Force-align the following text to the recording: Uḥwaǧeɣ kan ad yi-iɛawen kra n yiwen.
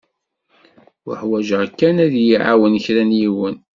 Uḥwaǧeɣ 1.09 1.61
kan 1.79 1.97
ad 2.05 2.13
yi-iɛawen 2.17 2.81
kra 2.83 3.03
n 3.09 3.11
yiwen. 3.19 3.55